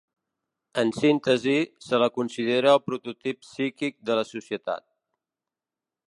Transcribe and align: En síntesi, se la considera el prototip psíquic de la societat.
En 0.83 0.91
síntesi, 0.99 1.57
se 1.89 1.99
la 2.03 2.07
considera 2.15 2.73
el 2.77 2.81
prototip 2.87 3.43
psíquic 3.49 3.97
de 4.11 4.17
la 4.21 4.25
societat. 4.31 4.87